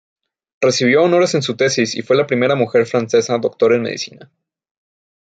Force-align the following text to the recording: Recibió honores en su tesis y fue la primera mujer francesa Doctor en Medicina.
Recibió 0.61 1.03
honores 1.03 1.35
en 1.35 1.43
su 1.43 1.55
tesis 1.55 1.93
y 1.93 2.01
fue 2.01 2.15
la 2.15 2.25
primera 2.25 2.55
mujer 2.55 2.87
francesa 2.87 3.37
Doctor 3.37 3.71
en 3.75 3.83
Medicina. 3.83 4.31